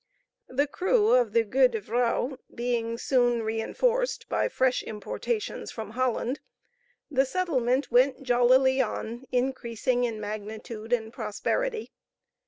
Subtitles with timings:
[0.49, 6.39] The crew of the Goede Vrouw being soon reinforced by fresh importations from Holland,
[7.11, 11.91] the settlement went jollily on increasing in magnitude and prosperity.